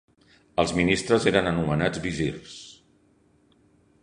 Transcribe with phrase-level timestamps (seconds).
[0.63, 2.59] Els ministres eren anomenats visirs.